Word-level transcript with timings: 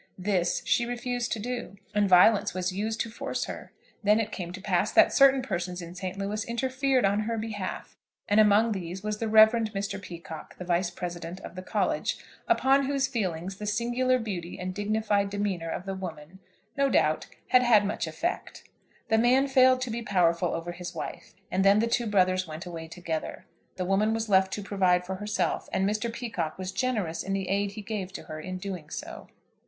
This 0.17 0.63
she 0.65 0.87
refused 0.87 1.31
to 1.33 1.37
do, 1.39 1.75
and 1.93 2.09
violence 2.09 2.55
was 2.55 2.73
used 2.73 2.99
to 3.01 3.11
force 3.11 3.45
her. 3.45 3.71
Then 4.03 4.19
it 4.19 4.31
came 4.31 4.51
to 4.51 4.59
pass 4.59 4.91
that 4.91 5.13
certain 5.13 5.43
persons 5.43 5.79
in 5.79 5.93
St. 5.93 6.17
Louis 6.17 6.43
interfered 6.45 7.05
on 7.05 7.19
her 7.19 7.37
behalf, 7.37 7.95
and 8.27 8.39
among 8.39 8.71
these 8.71 9.03
was 9.03 9.19
the 9.19 9.27
Reverend 9.27 9.71
Mr. 9.73 10.01
Peacocke, 10.01 10.55
the 10.57 10.65
Vice 10.65 10.89
President 10.89 11.39
of 11.41 11.53
the 11.53 11.61
College, 11.61 12.17
upon 12.47 12.87
whose 12.87 13.05
feelings 13.05 13.57
the 13.57 13.67
singular 13.67 14.17
beauty 14.17 14.57
and 14.57 14.73
dignified 14.73 15.29
demeanour 15.29 15.69
of 15.69 15.85
the 15.85 15.93
woman, 15.93 16.39
no 16.75 16.89
doubt, 16.89 17.27
had 17.49 17.61
had 17.61 17.85
much 17.85 18.07
effect. 18.07 18.63
The 19.09 19.19
man 19.19 19.47
failed 19.47 19.81
to 19.81 19.91
be 19.91 20.01
powerful 20.01 20.55
over 20.55 20.71
his 20.71 20.95
wife, 20.95 21.35
and 21.51 21.63
then 21.63 21.77
the 21.77 21.85
two 21.85 22.07
brothers 22.07 22.47
went 22.47 22.65
away 22.65 22.87
together. 22.87 23.45
The 23.75 23.85
woman 23.85 24.15
was 24.15 24.29
left 24.29 24.51
to 24.53 24.63
provide 24.63 25.05
for 25.05 25.17
herself, 25.17 25.69
and 25.71 25.87
Mr. 25.87 26.11
Peacocke 26.11 26.57
was 26.57 26.71
generous 26.71 27.21
in 27.21 27.33
the 27.33 27.49
aid 27.49 27.73
he 27.73 27.83
gave 27.83 28.11
to 28.13 28.23
her 28.23 28.39
in 28.39 28.57
doing 28.57 28.89
so. 28.89 29.27